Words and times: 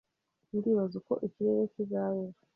Ndibaza 0.55 0.93
uko 1.01 1.13
ikirere 1.27 1.63
kizaba 1.73 2.17
ejo 2.25 2.41